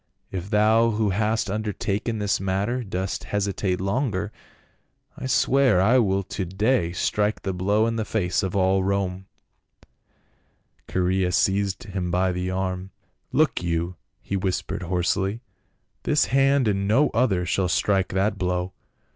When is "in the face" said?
7.85-8.41